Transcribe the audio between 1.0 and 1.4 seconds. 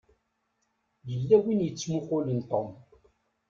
Yella